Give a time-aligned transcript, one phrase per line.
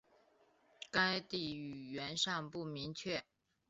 [0.89, 3.23] 该地语源尚不明确。